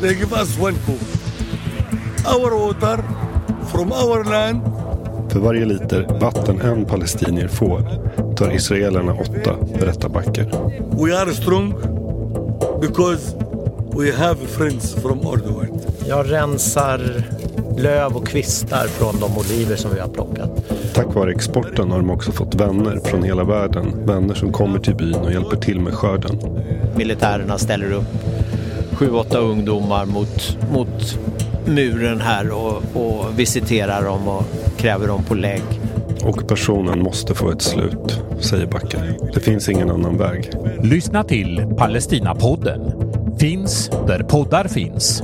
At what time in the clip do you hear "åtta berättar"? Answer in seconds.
9.12-10.08